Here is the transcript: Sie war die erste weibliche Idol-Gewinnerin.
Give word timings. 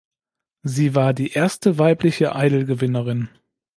Sie 0.63 0.95
war 0.95 1.13
die 1.13 1.33
erste 1.33 1.77
weibliche 1.77 2.31
Idol-Gewinnerin. 2.33 3.29